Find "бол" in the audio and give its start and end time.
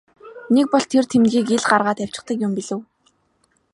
0.71-0.85